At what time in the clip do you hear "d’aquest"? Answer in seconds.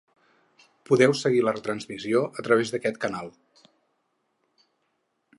2.77-2.97